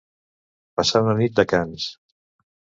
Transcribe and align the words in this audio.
Passar 0.79 1.03
una 1.05 1.15
nit 1.21 1.37
de 1.43 1.47
cans. 1.53 1.89